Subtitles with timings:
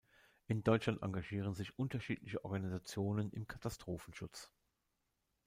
[0.47, 4.49] In Deutschland engagieren sich unterschiedliche Organisationen im Katastrophenschutz.